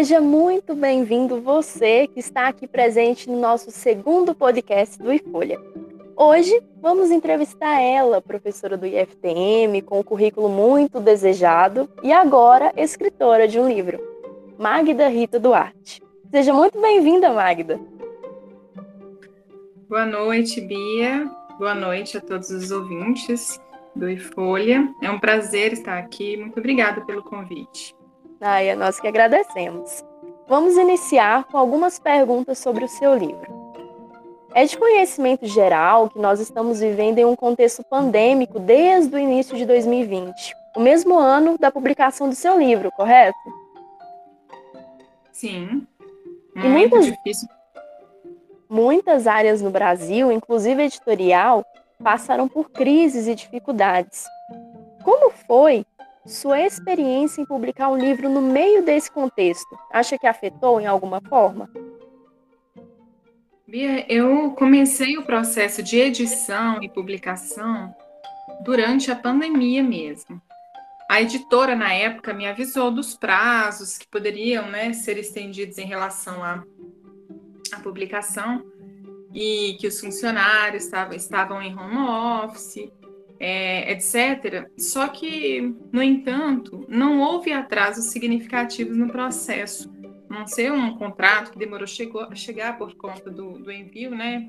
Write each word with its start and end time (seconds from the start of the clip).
Seja 0.00 0.18
muito 0.18 0.74
bem-vindo 0.74 1.42
você 1.42 2.06
que 2.06 2.20
está 2.20 2.48
aqui 2.48 2.66
presente 2.66 3.28
no 3.28 3.38
nosso 3.38 3.70
segundo 3.70 4.34
podcast 4.34 4.98
do 4.98 5.12
iFolha. 5.12 5.60
Hoje 6.16 6.58
vamos 6.80 7.10
entrevistar 7.10 7.82
ela, 7.82 8.22
professora 8.22 8.78
do 8.78 8.86
IFTM, 8.86 9.82
com 9.82 10.00
um 10.00 10.02
currículo 10.02 10.48
muito 10.48 11.00
desejado 11.00 11.86
e 12.02 12.14
agora 12.14 12.72
escritora 12.78 13.46
de 13.46 13.60
um 13.60 13.68
livro, 13.68 14.00
Magda 14.58 15.06
Rita 15.06 15.38
Duarte. 15.38 16.02
Seja 16.30 16.54
muito 16.54 16.80
bem-vinda, 16.80 17.30
Magda. 17.34 17.78
Boa 19.86 20.06
noite, 20.06 20.62
Bia. 20.62 21.30
Boa 21.58 21.74
noite 21.74 22.16
a 22.16 22.22
todos 22.22 22.48
os 22.48 22.70
ouvintes 22.70 23.60
do 23.94 24.08
iFolha. 24.08 24.94
É 25.02 25.10
um 25.10 25.20
prazer 25.20 25.74
estar 25.74 25.98
aqui. 25.98 26.38
Muito 26.38 26.58
obrigada 26.58 27.02
pelo 27.02 27.22
convite. 27.22 27.99
Ai, 28.40 28.70
é 28.70 28.74
nós 28.74 28.98
que 28.98 29.06
agradecemos. 29.06 30.02
Vamos 30.48 30.76
iniciar 30.76 31.44
com 31.44 31.58
algumas 31.58 31.98
perguntas 31.98 32.58
sobre 32.58 32.84
o 32.84 32.88
seu 32.88 33.14
livro. 33.14 33.60
É 34.54 34.64
de 34.64 34.78
conhecimento 34.78 35.46
geral 35.46 36.08
que 36.08 36.18
nós 36.18 36.40
estamos 36.40 36.80
vivendo 36.80 37.18
em 37.18 37.24
um 37.24 37.36
contexto 37.36 37.84
pandêmico 37.84 38.58
desde 38.58 39.14
o 39.14 39.18
início 39.18 39.56
de 39.56 39.66
2020, 39.66 40.56
o 40.74 40.80
mesmo 40.80 41.18
ano 41.18 41.58
da 41.58 41.70
publicação 41.70 42.30
do 42.30 42.34
seu 42.34 42.58
livro, 42.58 42.90
correto? 42.92 43.38
Sim. 45.30 45.86
Muito 46.54 46.66
e 46.66 46.68
muitas, 46.68 47.04
difícil. 47.04 47.48
Muitas 48.68 49.26
áreas 49.26 49.60
no 49.60 49.70
Brasil, 49.70 50.32
inclusive 50.32 50.82
editorial, 50.82 51.64
passaram 52.02 52.48
por 52.48 52.70
crises 52.70 53.28
e 53.28 53.34
dificuldades. 53.34 54.24
Como 55.04 55.30
foi 55.46 55.84
sua 56.26 56.60
experiência 56.60 57.40
em 57.40 57.46
publicar 57.46 57.88
um 57.88 57.96
livro 57.96 58.28
no 58.28 58.42
meio 58.42 58.84
desse 58.84 59.10
contexto? 59.10 59.78
Acha 59.90 60.18
que 60.18 60.26
afetou 60.26 60.80
em 60.80 60.86
alguma 60.86 61.20
forma? 61.20 61.70
Bia, 63.66 64.04
eu 64.12 64.50
comecei 64.52 65.16
o 65.16 65.24
processo 65.24 65.82
de 65.82 65.96
edição 65.96 66.82
e 66.82 66.88
publicação 66.88 67.94
durante 68.64 69.10
a 69.10 69.16
pandemia 69.16 69.82
mesmo. 69.82 70.42
A 71.08 71.22
editora, 71.22 71.74
na 71.74 71.92
época, 71.92 72.32
me 72.32 72.46
avisou 72.46 72.90
dos 72.90 73.16
prazos 73.16 73.96
que 73.96 74.06
poderiam 74.06 74.70
né, 74.70 74.92
ser 74.92 75.18
estendidos 75.18 75.78
em 75.78 75.86
relação 75.86 76.42
à, 76.42 76.62
à 77.72 77.80
publicação 77.80 78.64
e 79.34 79.76
que 79.80 79.86
os 79.86 80.00
funcionários 80.00 80.84
estavam, 80.84 81.16
estavam 81.16 81.62
em 81.62 81.76
home 81.76 81.96
office 81.96 82.90
é, 83.40 83.90
etc. 83.90 84.70
Só 84.76 85.08
que, 85.08 85.74
no 85.90 86.02
entanto, 86.02 86.84
não 86.86 87.20
houve 87.20 87.50
atrasos 87.52 88.06
significativos 88.06 88.96
no 88.96 89.08
processo. 89.08 89.90
Não 90.28 90.46
ser 90.46 90.70
um 90.70 90.94
contrato 90.96 91.50
que 91.50 91.58
demorou 91.58 91.86
chegou, 91.86 92.22
a 92.22 92.34
chegar 92.36 92.78
por 92.78 92.94
conta 92.94 93.30
do, 93.30 93.58
do 93.58 93.72
envio, 93.72 94.10
né, 94.10 94.48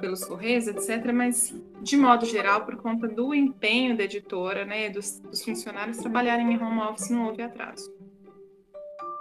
pelos 0.00 0.24
correios, 0.24 0.66
etc. 0.66 1.10
Mas, 1.14 1.54
de 1.80 1.96
modo 1.96 2.26
geral, 2.26 2.66
por 2.66 2.76
conta 2.76 3.08
do 3.08 3.32
empenho 3.32 3.96
da 3.96 4.04
editora, 4.04 4.66
né, 4.66 4.90
dos, 4.90 5.20
dos 5.20 5.42
funcionários 5.42 5.98
trabalharem 5.98 6.52
em 6.52 6.62
home 6.62 6.80
office, 6.80 7.08
não 7.08 7.28
houve 7.28 7.40
atraso. 7.40 7.90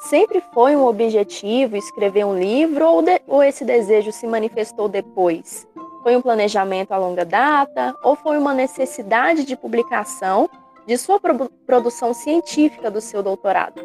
Sempre 0.01 0.41
foi 0.53 0.75
um 0.77 0.85
objetivo 0.85 1.75
escrever 1.75 2.25
um 2.25 2.37
livro 2.37 2.85
ou, 2.85 3.01
de, 3.01 3.21
ou 3.27 3.43
esse 3.43 3.65
desejo 3.65 4.11
se 4.13 4.25
manifestou 4.25 4.87
depois? 4.87 5.67
Foi 6.09 6.15
um 6.15 6.23
planejamento 6.23 6.91
a 6.91 6.97
longa 6.97 7.23
data 7.23 7.95
ou 8.01 8.15
foi 8.15 8.35
uma 8.35 8.51
necessidade 8.51 9.45
de 9.45 9.55
publicação 9.55 10.49
de 10.87 10.97
sua 10.97 11.21
produção 11.67 12.15
científica 12.15 12.89
do 12.89 12.99
seu 12.99 13.21
doutorado? 13.21 13.79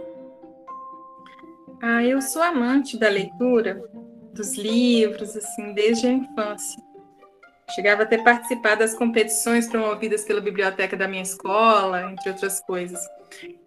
Ah, 1.82 2.02
eu 2.02 2.22
sou 2.22 2.42
amante 2.42 2.98
da 2.98 3.10
leitura, 3.10 3.84
dos 4.32 4.56
livros, 4.56 5.36
assim, 5.36 5.74
desde 5.74 6.06
a 6.06 6.12
infância. 6.12 6.82
Chegava 7.74 8.04
a 8.04 8.06
ter 8.06 8.24
participado 8.24 8.78
das 8.78 8.94
competições 8.94 9.68
promovidas 9.68 10.24
pela 10.24 10.40
biblioteca 10.40 10.96
da 10.96 11.06
minha 11.06 11.24
escola, 11.24 12.10
entre 12.10 12.30
outras 12.30 12.58
coisas. 12.58 13.00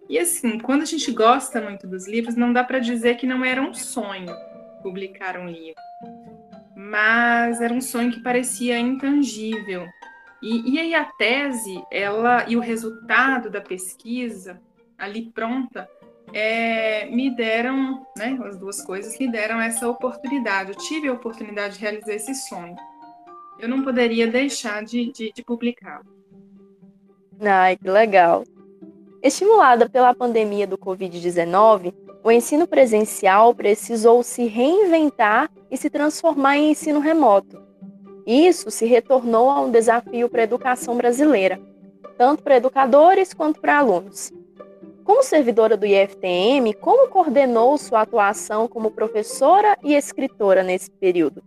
E 0.08 0.18
assim, 0.18 0.58
quando 0.58 0.82
a 0.82 0.86
gente 0.86 1.12
gosta 1.12 1.60
muito 1.60 1.86
dos 1.86 2.08
livros, 2.08 2.34
não 2.34 2.52
dá 2.52 2.64
para 2.64 2.80
dizer 2.80 3.18
que 3.18 3.24
não 3.24 3.44
era 3.44 3.62
um 3.62 3.72
sonho 3.72 4.34
publicar 4.82 5.38
um 5.38 5.46
livro 5.46 5.80
mas 6.88 7.60
era 7.60 7.72
um 7.72 7.80
sonho 7.80 8.10
que 8.10 8.22
parecia 8.22 8.78
intangível. 8.78 9.86
E, 10.40 10.74
e 10.74 10.78
aí 10.78 10.94
a 10.94 11.04
tese, 11.04 11.82
ela 11.90 12.48
e 12.48 12.56
o 12.56 12.60
resultado 12.60 13.50
da 13.50 13.60
pesquisa 13.60 14.60
ali 14.96 15.30
pronta, 15.30 15.88
é, 16.32 17.06
me 17.10 17.34
deram, 17.34 18.06
né, 18.16 18.38
as 18.44 18.58
duas 18.58 18.82
coisas 18.82 19.18
me 19.18 19.30
deram 19.30 19.60
essa 19.60 19.88
oportunidade. 19.88 20.70
Eu 20.70 20.78
tive 20.78 21.08
a 21.08 21.12
oportunidade 21.12 21.74
de 21.74 21.80
realizar 21.80 22.14
esse 22.14 22.34
sonho. 22.34 22.76
Eu 23.58 23.68
não 23.68 23.82
poderia 23.82 24.26
deixar 24.26 24.82
de, 24.82 25.12
de, 25.12 25.32
de 25.32 25.44
publicar. 25.44 26.00
Ai, 27.40 27.76
que 27.76 27.88
legal. 27.88 28.44
Estimulada 29.22 29.88
pela 29.88 30.14
pandemia 30.14 30.66
do 30.66 30.78
Covid-19, 30.78 31.92
o 32.22 32.30
ensino 32.30 32.66
presencial 32.66 33.54
precisou 33.54 34.22
se 34.22 34.46
reinventar 34.46 35.50
e 35.70 35.76
se 35.76 35.88
transformar 35.88 36.56
em 36.56 36.70
ensino 36.72 37.00
remoto. 37.00 37.62
Isso 38.26 38.70
se 38.70 38.84
retornou 38.84 39.50
a 39.50 39.60
um 39.60 39.70
desafio 39.70 40.28
para 40.28 40.42
a 40.42 40.44
educação 40.44 40.96
brasileira, 40.96 41.60
tanto 42.16 42.42
para 42.42 42.56
educadores 42.56 43.32
quanto 43.32 43.60
para 43.60 43.78
alunos. 43.78 44.32
Como 45.04 45.22
servidora 45.22 45.74
do 45.74 45.86
IFTM, 45.86 46.74
como 46.74 47.08
coordenou 47.08 47.78
sua 47.78 48.02
atuação 48.02 48.68
como 48.68 48.90
professora 48.90 49.78
e 49.82 49.94
escritora 49.94 50.62
nesse 50.62 50.90
período? 50.90 51.42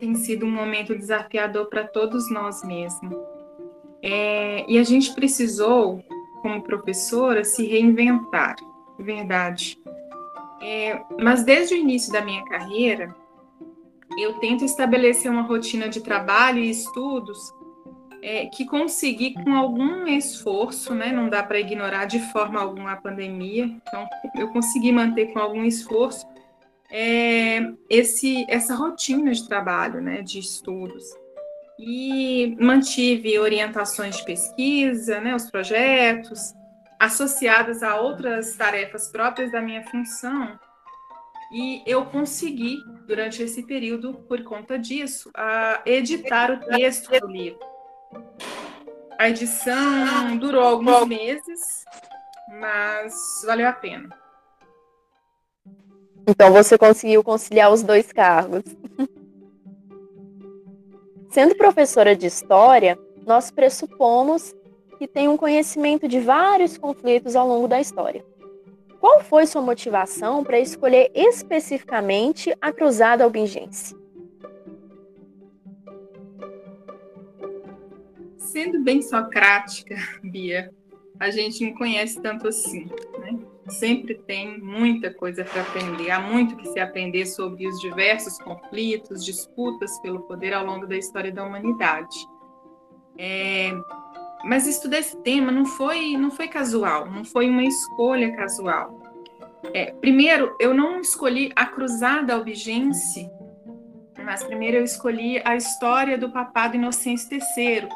Tem 0.00 0.16
sido 0.16 0.46
um 0.46 0.50
momento 0.50 0.96
desafiador 0.96 1.66
para 1.66 1.86
todos 1.86 2.28
nós 2.28 2.64
mesmo. 2.64 3.24
É, 4.02 4.64
e 4.68 4.78
a 4.78 4.82
gente 4.82 5.14
precisou 5.14 6.02
como 6.48 6.62
professora, 6.62 7.44
se 7.44 7.66
reinventar, 7.66 8.56
verdade. 8.98 9.78
É, 10.62 10.98
mas 11.20 11.44
desde 11.44 11.74
o 11.74 11.76
início 11.76 12.10
da 12.10 12.22
minha 12.22 12.42
carreira, 12.46 13.14
eu 14.18 14.38
tento 14.38 14.64
estabelecer 14.64 15.30
uma 15.30 15.42
rotina 15.42 15.90
de 15.90 16.00
trabalho 16.00 16.58
e 16.58 16.70
estudos 16.70 17.38
é, 18.22 18.46
que 18.46 18.64
consegui 18.64 19.34
com 19.34 19.54
algum 19.54 20.06
esforço, 20.06 20.94
né? 20.94 21.12
Não 21.12 21.28
dá 21.28 21.42
para 21.42 21.60
ignorar 21.60 22.06
de 22.06 22.18
forma 22.32 22.58
alguma 22.58 22.92
a 22.92 22.96
pandemia, 22.96 23.64
então 23.64 24.08
eu 24.34 24.48
consegui 24.48 24.90
manter 24.90 25.26
com 25.26 25.38
algum 25.38 25.64
esforço 25.64 26.26
é, 26.90 27.60
esse, 27.90 28.46
essa 28.48 28.74
rotina 28.74 29.32
de 29.32 29.46
trabalho, 29.46 30.00
né? 30.00 30.22
De 30.22 30.38
estudos 30.38 31.04
e 31.78 32.56
mantive 32.60 33.38
orientações 33.38 34.16
de 34.16 34.24
pesquisa, 34.24 35.20
né, 35.20 35.34
os 35.34 35.50
projetos, 35.50 36.52
associadas 36.98 37.82
a 37.82 38.00
outras 38.00 38.56
tarefas 38.56 39.08
próprias 39.08 39.52
da 39.52 39.60
minha 39.60 39.84
função. 39.84 40.58
E 41.52 41.82
eu 41.86 42.04
consegui, 42.04 42.76
durante 43.06 43.42
esse 43.42 43.62
período, 43.62 44.14
por 44.28 44.42
conta 44.42 44.78
disso, 44.78 45.30
a 45.34 45.80
editar 45.86 46.50
o 46.50 46.58
texto 46.76 47.10
do 47.20 47.26
livro. 47.26 47.60
A 49.18 49.30
edição 49.30 50.36
durou 50.36 50.62
alguns 50.62 51.06
meses, 51.06 51.84
mas 52.60 53.14
valeu 53.46 53.68
a 53.68 53.72
pena. 53.72 54.08
Então 56.26 56.52
você 56.52 56.76
conseguiu 56.76 57.24
conciliar 57.24 57.72
os 57.72 57.82
dois 57.82 58.12
cargos. 58.12 58.62
Sendo 61.28 61.54
professora 61.54 62.16
de 62.16 62.26
história, 62.26 62.98
nós 63.26 63.50
pressupomos 63.50 64.54
que 64.98 65.06
tem 65.06 65.28
um 65.28 65.36
conhecimento 65.36 66.08
de 66.08 66.18
vários 66.18 66.78
conflitos 66.78 67.36
ao 67.36 67.46
longo 67.46 67.68
da 67.68 67.80
história. 67.80 68.24
Qual 68.98 69.20
foi 69.22 69.46
sua 69.46 69.62
motivação 69.62 70.42
para 70.42 70.58
escolher 70.58 71.10
especificamente 71.14 72.52
a 72.60 72.72
Cruzada 72.72 73.22
Albingense? 73.22 73.94
Sendo 78.36 78.82
bem 78.82 79.02
socrática, 79.02 79.94
Bia, 80.22 80.72
a 81.20 81.30
gente 81.30 81.64
não 81.64 81.74
conhece 81.74 82.20
tanto 82.20 82.48
assim, 82.48 82.86
né? 83.20 83.38
Sempre 83.70 84.14
tem 84.14 84.58
muita 84.60 85.12
coisa 85.12 85.44
para 85.44 85.62
aprender. 85.62 86.10
Há 86.10 86.20
muito 86.20 86.56
que 86.56 86.68
se 86.68 86.80
aprender 86.80 87.26
sobre 87.26 87.66
os 87.66 87.80
diversos 87.80 88.38
conflitos, 88.38 89.24
disputas 89.24 89.98
pelo 90.00 90.20
poder 90.20 90.52
ao 90.52 90.64
longo 90.64 90.86
da 90.86 90.96
história 90.96 91.32
da 91.32 91.44
humanidade. 91.44 92.16
É, 93.18 93.72
mas 94.44 94.66
estudar 94.66 94.98
esse 94.98 95.16
tema 95.18 95.50
não 95.50 95.64
foi, 95.64 96.16
não 96.16 96.30
foi 96.30 96.48
casual, 96.48 97.10
não 97.10 97.24
foi 97.24 97.50
uma 97.50 97.64
escolha 97.64 98.34
casual. 98.36 99.00
É, 99.74 99.92
primeiro, 99.92 100.56
eu 100.60 100.72
não 100.72 101.00
escolhi 101.00 101.50
a 101.56 101.66
Cruzada 101.66 102.34
Albigense, 102.34 103.28
mas 104.24 104.44
primeiro 104.44 104.76
eu 104.76 104.84
escolhi 104.84 105.42
a 105.44 105.56
história 105.56 106.16
do 106.16 106.30
papado 106.30 106.76
Inocêncio 106.76 107.28
III, 107.32 107.88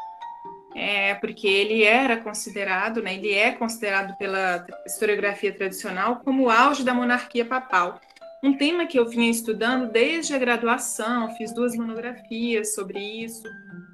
é, 0.75 1.15
porque 1.15 1.47
ele 1.47 1.83
era 1.83 2.17
considerado, 2.17 3.01
né, 3.01 3.15
ele 3.15 3.33
é 3.33 3.51
considerado 3.51 4.17
pela 4.17 4.65
historiografia 4.85 5.53
tradicional 5.53 6.21
como 6.23 6.43
o 6.43 6.49
auge 6.49 6.83
da 6.83 6.93
monarquia 6.93 7.45
papal. 7.45 7.99
Um 8.43 8.57
tema 8.57 8.85
que 8.85 8.99
eu 8.99 9.07
vinha 9.07 9.31
estudando 9.31 9.89
desde 9.89 10.33
a 10.33 10.37
graduação, 10.37 11.33
fiz 11.35 11.53
duas 11.53 11.75
monografias 11.75 12.75
sobre 12.75 12.99
isso, 12.99 13.43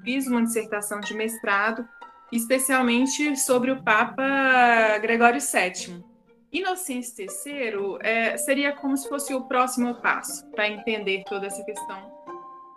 fiz 0.04 0.26
uma 0.26 0.42
dissertação 0.42 1.00
de 1.00 1.14
mestrado, 1.14 1.86
especialmente 2.32 3.36
sobre 3.36 3.70
o 3.70 3.82
Papa 3.82 4.98
Gregório 4.98 5.40
VII. 5.40 6.04
Inocêncio 6.52 7.26
III 7.46 7.98
é, 8.00 8.36
seria 8.36 8.72
como 8.72 8.96
se 8.96 9.08
fosse 9.08 9.32
o 9.32 9.42
próximo 9.42 9.94
passo 10.02 10.44
para 10.50 10.68
entender 10.68 11.22
toda 11.28 11.46
essa 11.46 11.62
questão 11.62 12.19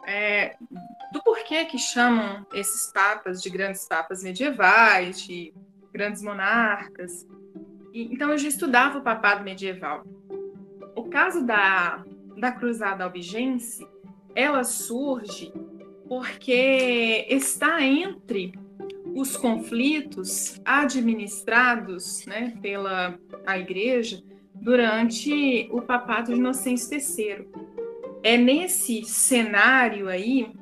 é, 0.05 0.55
do 1.11 1.21
porquê 1.23 1.65
que 1.65 1.77
chamam 1.77 2.45
esses 2.53 2.91
papas 2.91 3.41
de 3.41 3.49
grandes 3.49 3.87
papas 3.87 4.23
medievais, 4.23 5.21
de 5.21 5.53
grandes 5.91 6.21
monarcas. 6.21 7.27
E, 7.93 8.13
então 8.13 8.31
eu 8.31 8.37
já 8.37 8.47
estudava 8.47 8.99
o 8.99 9.03
papado 9.03 9.43
medieval. 9.43 10.03
O 10.95 11.03
caso 11.09 11.45
da, 11.45 12.03
da 12.37 12.51
Cruzada 12.51 13.03
Albigense, 13.03 13.87
ela 14.35 14.63
surge 14.63 15.53
porque 16.07 17.25
está 17.29 17.81
entre 17.81 18.53
os 19.15 19.37
conflitos 19.37 20.59
administrados 20.65 22.25
né, 22.25 22.57
pela 22.61 23.17
a 23.45 23.57
Igreja 23.57 24.23
durante 24.55 25.67
o 25.71 25.81
papado 25.81 26.33
de 26.33 26.39
Inocêncio 26.39 26.97
III. 26.97 27.47
É 28.23 28.37
nesse 28.37 29.03
cenário 29.03 30.07
aí 30.07 30.53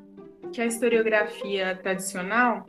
que 0.51 0.59
a 0.59 0.65
historiografia 0.65 1.79
tradicional, 1.81 2.65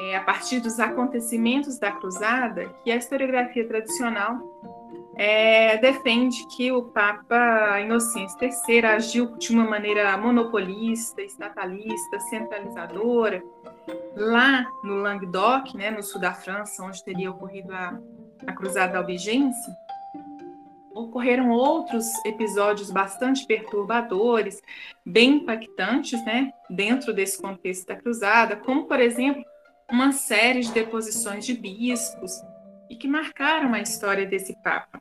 é, 0.00 0.16
a 0.16 0.22
partir 0.22 0.60
dos 0.60 0.78
acontecimentos 0.78 1.76
da 1.78 1.90
Cruzada, 1.90 2.72
que 2.84 2.90
a 2.92 2.96
historiografia 2.96 3.66
tradicional 3.66 4.38
é, 5.16 5.76
defende 5.78 6.46
que 6.56 6.70
o 6.70 6.84
Papa 6.84 7.80
Inocêncio 7.80 8.38
III 8.40 8.86
agiu 8.86 9.36
de 9.36 9.52
uma 9.52 9.64
maneira 9.64 10.16
monopolista, 10.16 11.20
estatalista, 11.20 12.20
centralizadora, 12.30 13.42
lá 14.16 14.64
no 14.84 14.94
Languedoc, 14.94 15.74
né, 15.74 15.90
no 15.90 16.04
sul 16.04 16.20
da 16.20 16.32
França, 16.32 16.84
onde 16.84 17.04
teria 17.04 17.32
ocorrido 17.32 17.74
a, 17.74 17.98
a 18.46 18.52
Cruzada 18.52 18.98
Albigense, 18.98 19.68
ocorreram 21.04 21.50
outros 21.50 22.06
episódios 22.24 22.90
bastante 22.90 23.46
perturbadores, 23.46 24.62
bem 25.04 25.36
impactantes, 25.36 26.24
né, 26.24 26.50
dentro 26.68 27.12
desse 27.12 27.40
contexto 27.40 27.86
da 27.86 27.96
cruzada, 27.96 28.56
como, 28.56 28.84
por 28.84 29.00
exemplo, 29.00 29.44
uma 29.90 30.12
série 30.12 30.60
de 30.60 30.72
deposições 30.72 31.46
de 31.46 31.54
bispos 31.54 32.32
e 32.90 32.96
que 32.96 33.08
marcaram 33.08 33.72
a 33.74 33.80
história 33.80 34.26
desse 34.26 34.54
Papa. 34.62 35.00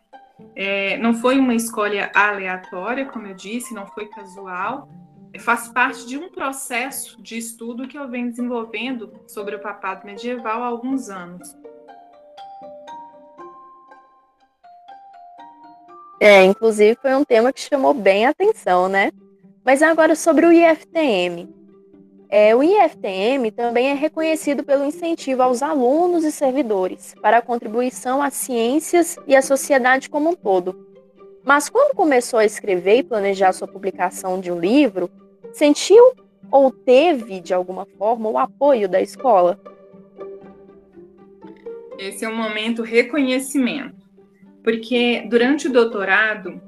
É, 0.56 0.98
não 0.98 1.14
foi 1.14 1.40
uma 1.40 1.56
escolha 1.56 2.12
aleatória, 2.14 3.06
como 3.06 3.28
eu 3.28 3.34
disse, 3.34 3.74
não 3.74 3.88
foi 3.88 4.08
casual, 4.08 4.88
faz 5.40 5.68
parte 5.68 6.08
de 6.08 6.18
um 6.18 6.30
processo 6.30 7.22
de 7.22 7.38
estudo 7.38 7.88
que 7.88 7.98
eu 7.98 8.08
venho 8.08 8.30
desenvolvendo 8.30 9.14
sobre 9.28 9.56
o 9.56 9.60
papado 9.60 10.06
medieval 10.06 10.64
há 10.64 10.68
alguns 10.68 11.10
anos. 11.10 11.56
É, 16.19 16.44
inclusive 16.44 16.98
foi 17.00 17.14
um 17.14 17.24
tema 17.24 17.54
que 17.54 17.62
chamou 17.62 17.94
bem 17.94 18.25
a 18.25 18.30
atenção, 18.30 18.90
né? 18.90 19.12
Mas 19.64 19.84
agora 19.84 20.16
sobre 20.16 20.46
o 20.46 20.52
IFTM. 20.52 21.48
É, 22.30 22.56
o 22.56 22.64
IFTM 22.64 23.52
também 23.52 23.90
é 23.90 23.94
reconhecido 23.94 24.64
pelo 24.64 24.84
incentivo 24.84 25.44
aos 25.44 25.62
alunos 25.62 26.25
e 26.25 26.31
servidores 26.31 27.14
para 27.22 27.38
a 27.38 27.42
contribuição 27.42 28.22
às 28.22 28.34
ciências 28.34 29.18
e 29.28 29.36
à 29.36 29.42
sociedade 29.42 30.10
como 30.10 30.31
um 30.31 30.36
todo. 30.36 30.88
Mas 31.44 31.69
quando 31.69 31.96
começou 31.96 32.40
a 32.40 32.46
escrever 32.46 32.98
e 32.98 33.04
planejar 33.04 33.54
sua 33.54 33.68
publicação 33.68 34.42
de 34.42 34.52
um 34.52 34.60
livro, 34.60 35.10
sentiu 35.54 36.13
ou 36.52 36.72
teve, 36.72 37.40
de 37.40 37.54
alguma 37.54 37.86
forma, 37.98 38.30
o 38.30 38.38
apoio 38.38 38.90
da 38.90 39.02
escola? 39.02 39.60
Esse 41.98 42.25
é 42.25 42.30
um 42.30 42.36
momento 42.36 42.81
reconhecimento 42.81 43.97
porque 44.68 45.25
durante 45.30 45.69
o 45.69 45.72
doutorado, 45.72 46.62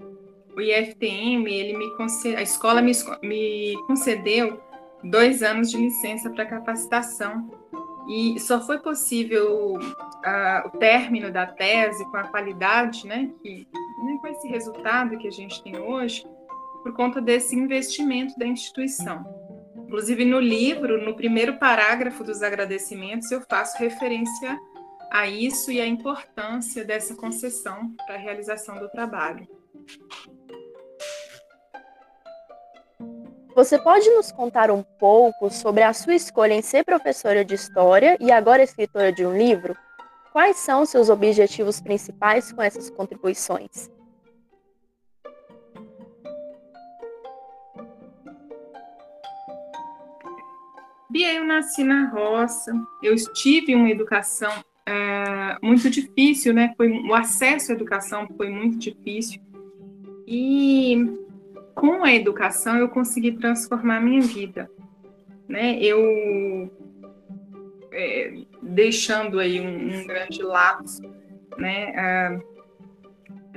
o 0.56 0.62
IFTM, 0.62 1.46
ele 1.54 1.78
me 1.78 1.86
a 2.34 2.42
escola 2.42 2.82
me, 2.82 2.94
me 3.22 3.74
concedeu 3.88 4.58
dois 5.04 5.44
anos 5.44 5.70
de 5.70 5.76
licença 5.76 6.30
para 6.30 6.46
capacitação 6.46 7.52
e 8.08 8.40
só 8.40 8.62
foi 8.62 8.80
possível 8.80 9.74
uh, 9.74 10.68
o 10.68 10.70
término 10.78 11.30
da 11.30 11.46
tese 11.46 12.06
com 12.06 12.16
a 12.16 12.24
qualidade, 12.24 13.06
né, 13.06 13.30
que, 13.44 13.68
né, 14.06 14.18
com 14.22 14.28
esse 14.30 14.48
resultado 14.48 15.18
que 15.18 15.28
a 15.28 15.32
gente 15.32 15.62
tem 15.62 15.78
hoje, 15.78 16.26
por 16.82 16.94
conta 16.94 17.20
desse 17.20 17.54
investimento 17.54 18.40
da 18.40 18.48
instituição. 18.48 19.26
Inclusive, 19.76 20.24
no 20.24 20.40
livro, 20.40 21.04
no 21.04 21.18
primeiro 21.18 21.58
parágrafo 21.58 22.24
dos 22.24 22.42
agradecimentos, 22.44 23.30
eu 23.30 23.42
faço 23.42 23.78
referência 23.78 24.58
a 25.12 25.28
isso 25.28 25.72
e 25.72 25.82
a 25.82 25.88
importância 25.88 26.86
dessa 26.86 27.16
concessão 27.16 27.94
para 28.06 28.16
a 28.16 28.20
realização 28.20 28.78
do 28.78 28.90
trabalho. 28.90 29.48
Você 33.56 33.78
pode 33.78 34.10
nos 34.12 34.32
contar 34.32 34.72
um 34.72 34.84
pouco 34.84 35.50
sobre 35.50 35.84
a 35.84 35.92
sua 35.92 36.14
escolha 36.14 36.54
em 36.54 36.62
ser 36.62 36.86
professora 36.86 37.44
de 37.44 37.56
história 37.56 38.16
e 38.20 38.32
agora 38.32 38.64
escritora 38.64 39.12
de 39.12 39.26
um 39.26 39.36
livro? 39.36 39.76
Quais 40.32 40.58
são 40.58 40.86
seus 40.86 41.10
objetivos 41.10 41.82
principais 41.82 42.52
com 42.52 42.62
essas 42.62 42.90
contribuições? 42.90 43.90
Bia, 51.10 51.34
eu 51.34 51.44
nasci 51.44 51.84
na 51.84 52.08
roça, 52.10 52.72
eu 53.02 53.16
tive 53.34 53.74
uma 53.74 53.90
educação 53.90 54.52
é, 54.90 55.58
muito 55.62 55.88
difícil, 55.88 56.52
né? 56.52 56.74
Foi, 56.76 56.90
o 56.90 57.14
acesso 57.14 57.72
à 57.72 57.76
educação 57.76 58.28
foi 58.36 58.50
muito 58.50 58.80
difícil. 58.80 59.40
E 60.26 61.16
com 61.76 62.04
a 62.04 62.12
educação 62.12 62.76
eu 62.76 62.90
consegui 62.90 63.34
transformar 63.34 63.98
a 63.98 64.02
minha 64.02 64.22
vida, 64.22 64.70
né? 65.48 65.80
Eu 65.80 66.72
é, 67.92 68.34
deixando 68.64 69.40
aí 69.40 69.62
um, 69.62 70.00
um, 70.00 70.08
grande 70.08 70.42
lapso, 70.42 71.04
né? 71.56 71.92
É, 71.96 72.40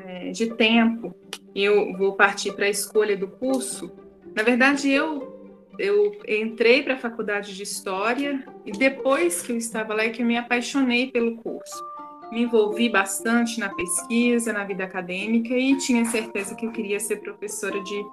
é 0.04 0.30
de 0.33 0.54
tempo, 0.54 1.16
eu 1.54 1.97
vou 1.97 2.12
partir 2.14 2.52
para 2.52 2.66
a 2.66 2.71
escolha 2.71 3.16
do 3.16 3.28
curso. 3.28 3.90
Na 4.35 4.42
verdade, 4.42 4.90
eu 4.90 5.32
eu 5.79 6.12
entrei 6.29 6.83
para 6.83 6.95
a 6.95 6.99
faculdade 6.99 7.55
de 7.55 7.62
História 7.62 8.45
e 8.64 8.73
depois 8.73 9.43
que 9.43 9.52
eu 9.52 9.57
estava 9.57 9.95
lá 9.95 10.05
é 10.05 10.11
que 10.11 10.23
eu 10.23 10.26
me 10.26 10.37
apaixonei 10.37 11.11
pelo 11.11 11.37
curso. 11.37 11.83
Me 12.31 12.43
envolvi 12.43 12.88
bastante 12.88 13.61
na 13.61 13.69
pesquisa, 13.69 14.52
na 14.52 14.64
vida 14.64 14.85
acadêmica 14.85 15.55
e 15.55 15.76
tinha 15.79 16.05
certeza 16.05 16.55
que 16.55 16.67
eu 16.67 16.73
queria 16.73 16.99
ser 16.99 17.17
professora 17.17 17.81
de, 17.83 18.05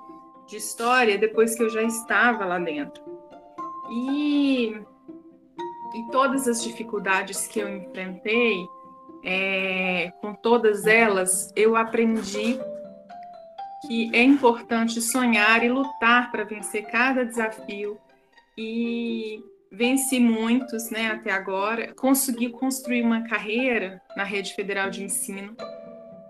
de 0.47 0.57
História 0.57 1.17
depois 1.17 1.55
que 1.55 1.63
eu 1.63 1.69
já 1.69 1.83
estava 1.83 2.45
lá 2.45 2.59
dentro. 2.59 3.03
E, 3.91 4.75
e 5.95 6.11
todas 6.11 6.47
as 6.47 6.63
dificuldades 6.63 7.47
que 7.47 7.59
eu 7.59 7.69
enfrentei, 7.69 8.65
é, 9.23 10.11
com 10.21 10.33
todas 10.33 10.85
elas, 10.85 11.51
eu 11.55 11.75
aprendi 11.75 12.59
que 13.85 14.09
é 14.13 14.23
importante 14.23 15.01
sonhar 15.01 15.63
e 15.63 15.69
lutar 15.69 16.31
para 16.31 16.43
vencer 16.43 16.87
cada 16.87 17.25
desafio. 17.25 17.97
E 18.57 19.41
venci 19.71 20.19
muitos, 20.19 20.89
né, 20.89 21.07
até 21.07 21.31
agora, 21.31 21.93
consegui 21.93 22.49
construir 22.49 23.01
uma 23.01 23.21
carreira 23.27 24.01
na 24.15 24.23
rede 24.23 24.53
federal 24.53 24.89
de 24.89 25.03
ensino, 25.03 25.55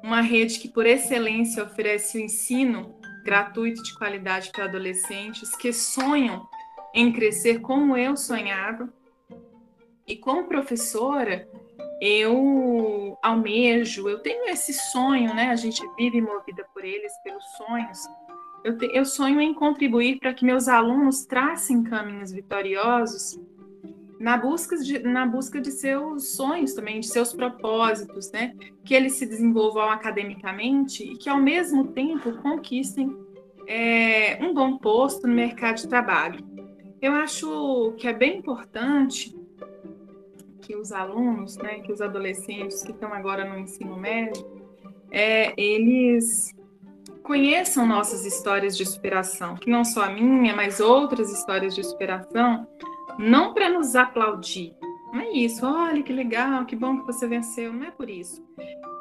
uma 0.04 0.22
rede 0.22 0.60
que 0.60 0.68
por 0.68 0.86
excelência 0.86 1.64
oferece 1.64 2.18
o 2.18 2.22
ensino 2.22 2.96
gratuito 3.24 3.82
de 3.84 3.98
qualidade 3.98 4.52
para 4.52 4.66
adolescentes 4.66 5.56
que 5.56 5.74
sonham 5.74 6.48
em 6.94 7.12
crescer 7.12 7.60
como 7.60 7.96
eu 7.98 8.16
sonhava. 8.16 8.92
E 10.08 10.16
como 10.16 10.48
professora, 10.48 11.48
eu 12.02 13.18
almejo, 13.22 14.08
eu 14.08 14.20
tenho 14.20 14.50
esse 14.50 14.74
sonho, 14.74 15.34
né? 15.34 15.50
A 15.50 15.56
gente 15.56 15.82
vive 15.98 16.22
movida 16.22 16.66
por 16.74 16.84
eles, 16.86 17.12
pelos 17.24 17.44
sonhos. 17.58 18.00
Eu, 18.64 18.78
te, 18.78 18.90
eu 18.94 19.06
sonho 19.06 19.40
em 19.42 19.54
contribuir 19.54 20.20
para 20.20 20.34
que 20.34 20.46
meus 20.46 20.68
alunos 20.68 21.26
tracem 21.26 21.84
caminhos 21.84 22.32
vitoriosos 22.32 23.40
na 24.20 24.38
busca, 24.38 24.76
de, 24.78 25.00
na 25.00 25.26
busca 25.26 25.62
de 25.62 25.72
seus 25.72 26.36
sonhos 26.36 26.74
também, 26.74 27.00
de 27.00 27.08
seus 27.08 27.34
propósitos, 27.34 28.32
né? 28.32 28.54
Que 28.84 28.94
eles 28.94 29.14
se 29.14 29.26
desenvolvam 29.26 29.90
academicamente 29.90 31.04
e 31.04 31.18
que, 31.18 31.30
ao 31.30 31.38
mesmo 31.38 31.88
tempo, 31.88 32.34
conquistem 32.42 33.16
é, 33.66 34.38
um 34.42 34.54
bom 34.54 34.78
posto 34.78 35.26
no 35.26 35.34
mercado 35.34 35.78
de 35.78 35.88
trabalho. 35.88 36.46
Eu 37.02 37.14
acho 37.14 37.94
que 37.98 38.08
é 38.08 38.14
bem 38.14 38.40
importante 38.40 39.39
que 40.70 40.76
os 40.76 40.92
alunos, 40.92 41.58
né, 41.58 41.80
que 41.80 41.92
os 41.92 42.00
adolescentes 42.00 42.84
que 42.84 42.92
estão 42.92 43.12
agora 43.12 43.44
no 43.44 43.58
ensino 43.58 43.98
médio, 43.98 44.46
é, 45.10 45.52
eles 45.60 46.54
conheçam 47.24 47.88
nossas 47.88 48.24
histórias 48.24 48.78
de 48.78 48.86
superação, 48.86 49.56
que 49.56 49.68
não 49.68 49.84
só 49.84 50.04
a 50.04 50.10
minha, 50.12 50.56
mas 50.56 50.80
outras 50.80 51.32
histórias 51.32 51.74
de 51.74 51.84
superação, 51.84 52.68
não 53.18 53.52
para 53.52 53.68
nos 53.68 53.96
aplaudir, 53.96 54.76
não 55.12 55.22
é 55.22 55.32
isso, 55.32 55.66
olha 55.66 56.04
que 56.04 56.14
legal, 56.14 56.64
que 56.68 56.76
bom 56.76 57.00
que 57.00 57.08
você 57.08 57.28
venceu, 57.28 57.74
não 57.74 57.88
é 57.88 57.92
por 57.92 58.08
isso, 58.08 58.40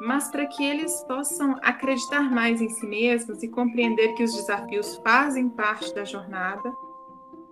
mas 0.01 0.27
para 0.31 0.47
que 0.47 0.63
eles 0.63 1.03
possam 1.03 1.55
acreditar 1.61 2.31
mais 2.31 2.63
em 2.63 2.69
si 2.69 2.87
mesmos 2.87 3.43
e 3.43 3.47
compreender 3.47 4.15
que 4.15 4.23
os 4.23 4.33
desafios 4.33 4.99
fazem 5.05 5.47
parte 5.49 5.93
da 5.93 6.03
jornada 6.03 6.73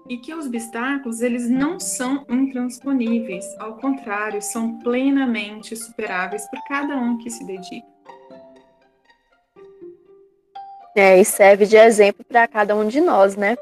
e 0.10 0.18
que 0.18 0.34
os 0.34 0.48
obstáculos 0.48 1.22
eles 1.22 1.50
não 1.50 1.80
são 1.80 2.26
intransponíveis, 2.30 3.46
ao 3.60 3.78
contrário, 3.78 4.42
são 4.42 4.80
plenamente 4.80 5.76
superáveis 5.76 6.48
por 6.50 6.60
cada 6.68 6.96
um 6.96 7.18
que 7.18 7.30
se 7.30 7.46
dedica. 7.46 7.88
É, 10.96 11.20
e 11.20 11.26
serve 11.26 11.66
de 11.66 11.78
exemplo 11.78 12.26
para 12.26 12.48
cada 12.48 12.76
um 12.76 12.88
de 12.88 13.00
nós, 13.00 13.36
né? 13.36 13.56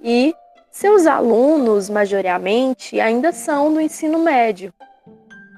E 0.00 0.34
seus 0.70 1.06
alunos, 1.06 1.90
majoriamente, 1.90 3.00
ainda 3.00 3.32
são 3.32 3.72
do 3.72 3.80
ensino 3.80 4.18
médio. 4.18 4.72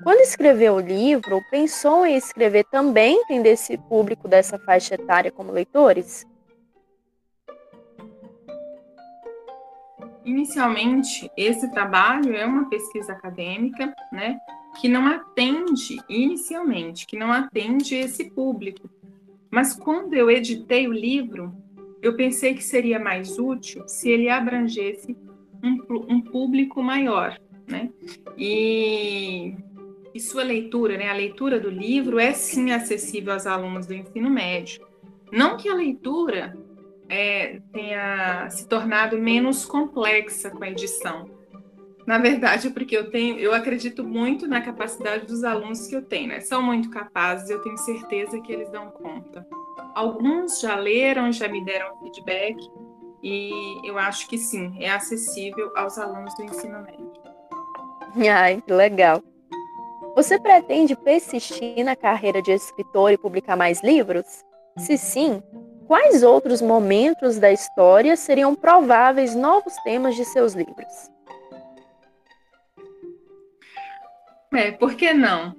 Quando 0.02 0.20
escreveu 0.20 0.74
o 0.74 0.80
livro, 0.80 1.40
pensou 1.50 2.04
em 2.04 2.16
escrever 2.16 2.64
também 2.64 3.22
tendo 3.26 3.46
esse 3.46 3.76
público 3.76 4.26
dessa 4.28 4.58
faixa 4.58 4.94
etária 4.94 5.30
como 5.30 5.52
leitores? 5.52 6.26
Inicialmente, 10.24 11.30
esse 11.36 11.70
trabalho 11.70 12.34
é 12.34 12.46
uma 12.46 12.68
pesquisa 12.68 13.12
acadêmica, 13.12 13.94
né, 14.10 14.38
que 14.80 14.88
não 14.88 15.06
atende 15.06 16.00
inicialmente, 16.08 17.06
que 17.06 17.16
não 17.16 17.30
atende 17.30 17.94
esse 17.94 18.30
público, 18.30 18.88
mas 19.54 19.72
quando 19.72 20.14
eu 20.14 20.28
editei 20.28 20.88
o 20.88 20.92
livro, 20.92 21.54
eu 22.02 22.16
pensei 22.16 22.54
que 22.54 22.64
seria 22.64 22.98
mais 22.98 23.38
útil 23.38 23.86
se 23.86 24.10
ele 24.10 24.28
abrangesse 24.28 25.16
um, 25.62 25.78
um 26.08 26.20
público 26.20 26.82
maior, 26.82 27.38
né? 27.66 27.88
E, 28.36 29.54
e 30.12 30.20
sua 30.20 30.42
leitura, 30.42 30.98
né? 30.98 31.08
A 31.08 31.14
leitura 31.14 31.60
do 31.60 31.70
livro 31.70 32.18
é 32.18 32.32
sim 32.32 32.72
acessível 32.72 33.32
aos 33.32 33.46
alunos 33.46 33.86
do 33.86 33.94
ensino 33.94 34.28
médio. 34.28 34.84
Não 35.30 35.56
que 35.56 35.68
a 35.68 35.74
leitura 35.74 36.58
é, 37.08 37.60
tenha 37.72 38.48
se 38.50 38.66
tornado 38.68 39.18
menos 39.18 39.64
complexa 39.64 40.50
com 40.50 40.64
a 40.64 40.70
edição, 40.70 41.28
na 42.06 42.18
verdade, 42.18 42.68
porque 42.70 42.96
eu 42.96 43.10
tenho, 43.10 43.38
eu 43.38 43.54
acredito 43.54 44.04
muito 44.04 44.46
na 44.46 44.60
capacidade 44.60 45.26
dos 45.26 45.42
alunos 45.42 45.86
que 45.86 45.96
eu 45.96 46.02
tenho, 46.02 46.28
né? 46.28 46.40
São 46.40 46.62
muito 46.62 46.90
capazes, 46.90 47.48
eu 47.48 47.62
tenho 47.62 47.78
certeza 47.78 48.40
que 48.40 48.52
eles 48.52 48.68
dão 48.70 48.90
conta. 48.90 49.46
Alguns 49.94 50.60
já 50.60 50.76
leram, 50.76 51.32
já 51.32 51.48
me 51.48 51.64
deram 51.64 51.98
feedback, 52.00 52.56
e 53.22 53.80
eu 53.84 53.98
acho 53.98 54.28
que 54.28 54.36
sim, 54.36 54.76
é 54.80 54.90
acessível 54.90 55.72
aos 55.74 55.96
alunos 55.96 56.34
do 56.36 56.44
ensino 56.44 56.82
médio. 56.82 57.12
Ai, 58.30 58.62
que 58.64 58.72
legal. 58.72 59.22
Você 60.14 60.38
pretende 60.38 60.94
persistir 60.94 61.82
na 61.84 61.96
carreira 61.96 62.42
de 62.42 62.52
escritor 62.52 63.12
e 63.12 63.18
publicar 63.18 63.56
mais 63.56 63.82
livros? 63.82 64.44
Se 64.76 64.98
sim, 64.98 65.42
quais 65.86 66.22
outros 66.22 66.60
momentos 66.60 67.38
da 67.38 67.52
história 67.52 68.16
seriam 68.16 68.54
prováveis 68.54 69.34
novos 69.34 69.74
temas 69.84 70.14
de 70.16 70.24
seus 70.24 70.54
livros? 70.54 71.10
É, 74.52 74.70
por 74.70 74.94
que 74.94 75.12
não? 75.12 75.56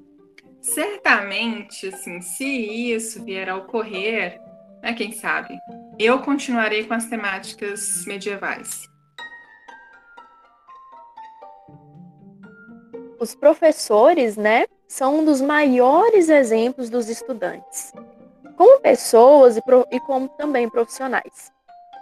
Certamente, 0.61 1.87
assim, 1.87 2.21
se 2.21 2.45
isso 2.45 3.23
vier 3.23 3.49
a 3.49 3.57
ocorrer, 3.57 4.41
né, 4.81 4.93
quem 4.93 5.11
sabe, 5.11 5.57
eu 5.99 6.19
continuarei 6.21 6.85
com 6.85 6.93
as 6.93 7.05
temáticas 7.05 8.05
medievais. 8.05 8.87
Os 13.19 13.35
professores, 13.35 14.37
né, 14.37 14.65
são 14.87 15.19
um 15.19 15.25
dos 15.25 15.41
maiores 15.41 16.29
exemplos 16.29 16.89
dos 16.89 17.09
estudantes, 17.09 17.91
pessoas 18.85 19.57
e, 19.57 19.61
pro, 19.63 19.83
e 19.91 19.99
como 19.99 20.29
também 20.29 20.69
profissionais. 20.69 21.51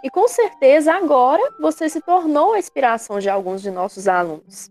E 0.02 0.10
com 0.10 0.28
certeza 0.28 0.92
agora 0.92 1.42
você 1.58 1.88
se 1.88 1.98
tornou 2.02 2.52
a 2.52 2.58
inspiração 2.58 3.18
de 3.18 3.30
alguns 3.30 3.62
de 3.62 3.70
nossos 3.70 4.06
alunos. 4.06 4.70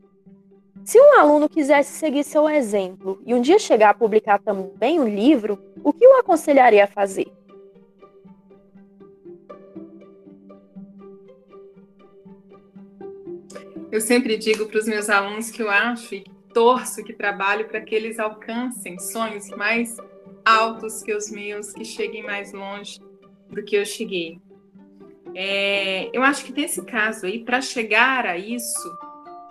Se 0.86 1.02
um 1.02 1.20
aluno 1.20 1.50
quisesse 1.50 1.98
seguir 1.98 2.24
seu 2.24 2.48
exemplo 2.48 3.20
e 3.26 3.34
um 3.34 3.42
dia 3.42 3.58
chegar 3.58 3.90
a 3.90 3.94
publicar 3.96 4.38
também 4.38 5.00
um 5.00 5.08
livro, 5.08 5.58
o 5.84 5.92
que 5.92 6.06
o 6.06 6.20
aconselharia 6.20 6.84
a 6.84 6.88
fazer? 6.88 7.26
Eu 13.92 14.02
sempre 14.02 14.38
digo 14.38 14.68
para 14.68 14.78
os 14.78 14.86
meus 14.86 15.10
alunos 15.10 15.50
que 15.50 15.64
eu 15.64 15.70
acho 15.72 16.14
e 16.14 16.24
torço 16.54 17.04
que 17.04 17.12
trabalho 17.14 17.68
para 17.68 17.82
que 17.82 17.96
eles 17.96 18.20
alcancem 18.20 19.00
sonhos 19.00 19.50
mais 19.50 19.98
altos 20.46 21.02
que 21.04 21.14
os 21.14 21.32
meus, 21.32 21.72
que 21.72 21.86
cheguem 21.86 22.24
mais 22.24 22.52
longe 22.54 23.00
do 23.50 23.64
que 23.64 23.76
eu 23.76 23.86
cheguei. 23.86 24.40
É, 25.36 26.10
eu 26.16 26.22
acho 26.22 26.46
que 26.46 26.54
nesse 26.54 26.84
caso 26.86 27.26
aí, 27.26 27.44
para 27.44 27.62
chegar 27.62 28.26
a 28.26 28.38
isso, 28.38 28.98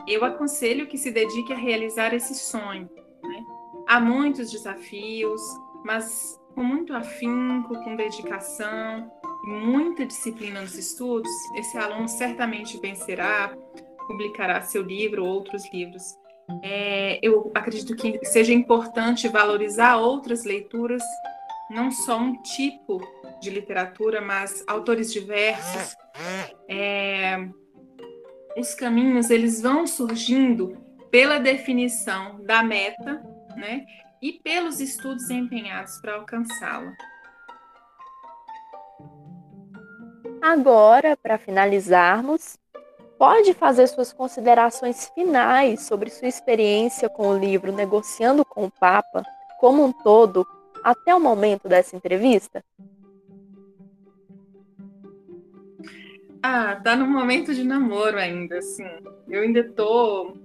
eu 0.07 0.25
aconselho 0.25 0.87
que 0.87 0.99
se 0.99 1.11
dedique 1.11 1.53
a 1.53 1.57
realizar 1.57 2.15
esse 2.15 2.35
sonho. 2.35 2.89
Né? 3.23 3.45
Há 3.89 4.01
muitos 4.01 4.51
desafios, 4.51 5.41
mas 5.85 6.41
com 6.55 6.63
muito 6.63 6.95
afinco, 6.95 7.75
com 7.83 7.97
dedicação, 7.97 9.11
muita 9.45 10.07
disciplina 10.07 10.61
nos 10.61 10.77
estudos, 10.77 11.31
esse 11.57 11.77
aluno 11.77 12.09
certamente 12.09 12.79
vencerá, 12.79 13.57
publicará 14.07 14.61
seu 14.63 14.83
livro 14.83 15.25
ou 15.25 15.31
outros 15.31 15.63
livros. 15.73 16.03
É, 16.63 17.19
eu 17.23 17.51
acredito 17.55 17.95
que 17.97 18.25
seja 18.25 18.53
importante 18.53 19.29
valorizar 19.29 19.97
outras 19.97 20.45
leituras, 20.45 21.03
não 21.71 21.91
só 21.91 22.19
um 22.19 22.41
tipo 22.43 23.01
de 23.41 23.51
literatura, 23.51 24.21
mas 24.21 24.65
autores 24.67 25.13
diversos. 25.13 25.97
É, 26.69 27.49
os 28.57 28.75
caminhos 28.75 29.31
eles 29.31 29.61
vão 29.63 29.87
surgindo 29.87 30.77
pela 31.11 31.39
definição 31.39 32.43
da 32.45 32.63
meta, 32.63 33.23
né? 33.57 33.85
E 34.21 34.33
pelos 34.33 34.81
estudos 34.81 35.29
empenhados 35.31 36.01
para 36.01 36.15
alcançá-la. 36.15 36.93
Agora, 40.41 41.17
para 41.17 41.39
finalizarmos, 41.39 42.59
pode 43.23 43.55
fazer 43.55 43.87
suas 43.87 44.13
considerações 44.13 45.09
finais 45.15 45.83
sobre 45.83 46.11
sua 46.11 46.27
experiência 46.27 47.09
com 47.09 47.29
o 47.29 47.39
livro 47.39 47.71
Negociando 47.71 48.45
com 48.45 48.65
o 48.65 48.71
Papa, 48.81 49.23
como 49.61 49.85
um 49.85 49.93
todo, 49.93 50.45
até 50.83 51.15
o 51.15 51.21
momento 51.21 51.69
dessa 51.69 51.95
entrevista? 51.95 52.65
Ah, 56.43 56.75
tá 56.83 56.97
no 56.97 57.07
momento 57.07 57.55
de 57.55 57.63
namoro 57.63 58.19
ainda, 58.19 58.59
assim. 58.59 58.89
Eu 59.29 59.43
ainda 59.43 59.63
tô 59.71 60.37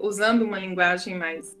usando 0.00 0.42
uma 0.42 0.58
linguagem 0.58 1.16
mais 1.16 1.56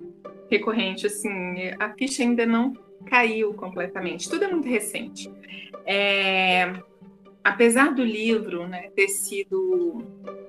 recorrente, 0.50 1.06
assim. 1.06 1.70
A 1.78 1.90
ficha 1.90 2.24
ainda 2.24 2.44
não 2.44 2.72
caiu 3.06 3.54
completamente. 3.54 4.28
Tudo 4.28 4.42
é 4.42 4.48
muito 4.48 4.68
recente. 4.68 5.32
É, 5.86 6.82
apesar 7.44 7.94
do 7.94 8.02
livro 8.02 8.66
né, 8.66 8.90
ter 8.96 9.08
sido 9.08 9.98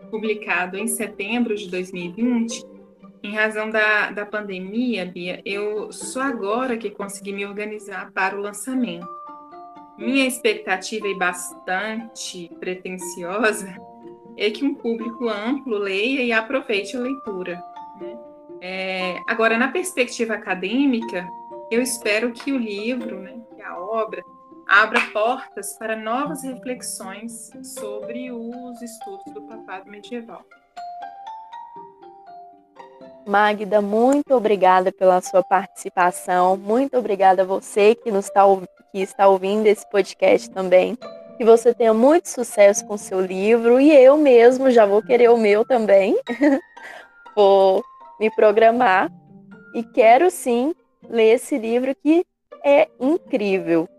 publicado 0.09 0.77
em 0.77 0.87
setembro 0.87 1.55
de 1.55 1.69
2020, 1.69 2.63
em 3.21 3.35
razão 3.35 3.69
da, 3.69 4.11
da 4.11 4.25
pandemia, 4.25 5.05
Bia, 5.05 5.41
eu 5.43 5.91
só 5.91 6.21
agora 6.21 6.77
que 6.77 6.89
consegui 6.89 7.33
me 7.33 7.45
organizar 7.45 8.11
para 8.13 8.37
o 8.37 8.41
lançamento. 8.41 9.07
Minha 9.97 10.27
expectativa 10.27 11.07
e 11.07 11.17
bastante 11.17 12.51
pretensiosa 12.59 13.75
é 14.37 14.51
que 14.51 14.63
um 14.63 14.75
público 14.75 15.27
amplo 15.27 15.77
leia 15.77 16.21
e 16.21 16.31
aproveite 16.31 16.95
a 16.95 16.99
leitura. 16.99 17.61
Né? 17.99 18.17
É, 18.61 19.17
agora, 19.27 19.57
na 19.57 19.69
perspectiva 19.69 20.35
acadêmica, 20.35 21.27
eu 21.71 21.81
espero 21.81 22.31
que 22.31 22.51
o 22.51 22.57
livro, 22.57 23.19
né, 23.19 23.39
que 23.55 23.61
a 23.61 23.79
obra, 23.79 24.23
abra 24.67 24.99
portas 25.11 25.77
para 25.77 25.95
novas 25.95 26.43
reflexões 26.43 27.51
sobre 27.63 28.31
os 28.31 28.81
estudos 28.81 29.33
do 29.33 29.41
papado 29.43 29.89
medieval. 29.89 30.43
Magda, 33.27 33.81
muito 33.81 34.35
obrigada 34.35 34.91
pela 34.91 35.19
sua 35.19 35.43
participação. 35.43 36.55
Muito 36.55 36.95
obrigada 36.95 37.41
a 37.41 37.45
você 37.45 37.95
que 37.95 38.11
nos 38.11 38.25
está 38.25 38.43
que 38.91 38.99
está 38.99 39.27
ouvindo 39.27 39.65
esse 39.65 39.89
podcast 39.89 40.49
também. 40.51 40.95
Que 41.37 41.43
você 41.43 41.73
tenha 41.73 41.93
muito 41.93 42.29
sucesso 42.29 42.85
com 42.85 42.97
seu 42.97 43.19
livro 43.19 43.79
e 43.79 43.91
eu 43.91 44.15
mesmo 44.15 44.69
já 44.69 44.85
vou 44.85 45.01
querer 45.01 45.29
o 45.29 45.37
meu 45.37 45.65
também. 45.65 46.17
vou 47.35 47.83
me 48.19 48.29
programar 48.35 49.11
e 49.73 49.83
quero 49.83 50.29
sim 50.29 50.73
ler 51.09 51.33
esse 51.33 51.57
livro 51.57 51.93
que 51.95 52.25
é 52.63 52.87
incrível. 52.99 53.89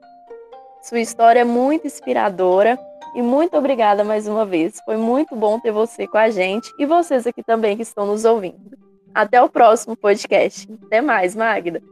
Sua 0.86 1.00
história 1.00 1.40
é 1.40 1.44
muito 1.44 1.84
inspiradora 1.84 2.78
e 3.12 3.20
muito 3.20 3.56
obrigada 3.56 4.04
mais 4.04 4.28
uma 4.28 4.46
vez. 4.46 4.80
Foi 4.84 4.96
muito 4.96 5.34
bom 5.34 5.58
ter 5.58 5.72
você 5.72 6.06
com 6.06 6.16
a 6.16 6.30
gente 6.30 6.72
e 6.78 6.86
vocês 6.86 7.26
aqui 7.26 7.42
também 7.42 7.74
que 7.74 7.82
estão 7.82 8.06
nos 8.06 8.24
ouvindo. 8.24 8.78
Até 9.12 9.42
o 9.42 9.48
próximo 9.48 9.96
podcast. 9.96 10.72
Até 10.84 11.00
mais, 11.00 11.34
Magda. 11.34 11.82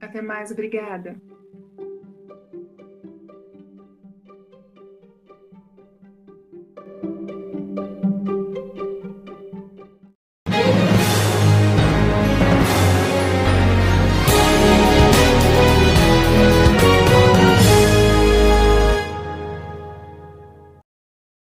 Até 0.00 0.22
mais, 0.22 0.50
obrigada. 0.50 1.14